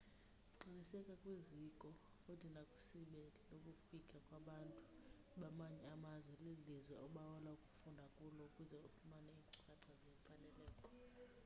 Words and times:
qinisekisa 0.59 1.13
kwizikoo 1.21 1.95
futhi 2.23 2.47
nakwisebe 2.55 3.21
lokufika 3.63 4.17
kwabantu 4.27 4.77
bamanye 5.41 5.79
amazwe 5.95 6.33
lelilizwe 6.43 6.95
obawela 7.05 7.49
ukufunda 7.55 8.05
kulo 8.15 8.41
ukuze 8.49 8.77
ufumane 8.87 9.29
iinkcukacha 9.33 9.91
zeemfaneleko 10.01 10.85